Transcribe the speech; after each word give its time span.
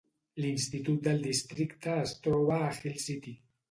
L"institut 0.43 1.05
del 1.09 1.23
districte 1.27 1.95
es 2.09 2.19
troba 2.25 2.61
a 2.63 2.77
Hill 2.83 3.03
City. 3.09 3.41